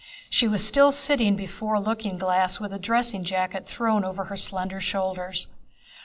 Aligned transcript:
She 0.31 0.47
was 0.47 0.65
still 0.65 0.91
sitting 0.91 1.35
before 1.35 1.75
a 1.75 1.79
looking 1.79 2.17
glass 2.17 2.59
with 2.59 2.73
a 2.73 2.79
dressing 2.79 3.23
jacket 3.23 3.67
thrown 3.67 4.03
over 4.03 4.23
her 4.23 4.35
slender 4.35 4.79
shoulders. 4.79 5.47